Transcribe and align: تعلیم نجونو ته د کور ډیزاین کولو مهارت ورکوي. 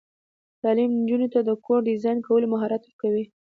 تعلیم 0.61 0.91
نجونو 1.01 1.27
ته 1.33 1.39
د 1.43 1.49
کور 1.65 1.79
ډیزاین 1.89 2.17
کولو 2.27 2.45
مهارت 2.53 2.81
ورکوي. 2.85 3.25